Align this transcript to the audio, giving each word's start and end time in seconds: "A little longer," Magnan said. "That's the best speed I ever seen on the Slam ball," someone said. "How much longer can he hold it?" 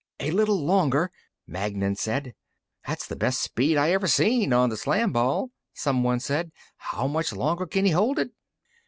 "A 0.19 0.31
little 0.31 0.59
longer," 0.59 1.11
Magnan 1.45 1.95
said. 1.95 2.33
"That's 2.87 3.05
the 3.05 3.15
best 3.15 3.39
speed 3.39 3.77
I 3.77 3.91
ever 3.91 4.07
seen 4.07 4.51
on 4.51 4.71
the 4.71 4.77
Slam 4.77 5.11
ball," 5.11 5.51
someone 5.75 6.19
said. 6.19 6.51
"How 6.77 7.05
much 7.05 7.31
longer 7.31 7.67
can 7.67 7.85
he 7.85 7.91
hold 7.91 8.17
it?" 8.17 8.31